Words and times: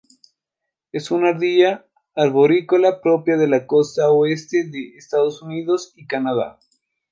Es 0.91 1.11
una 1.11 1.29
ardilla 1.29 1.85
arborícola 2.15 3.01
propia 3.01 3.37
de 3.37 3.47
la 3.47 3.67
costa 3.67 4.09
oeste 4.09 4.67
de 4.67 4.97
Estados 4.97 5.43
Unidos 5.43 5.93
y 5.95 6.07
Canadá. 6.07 6.57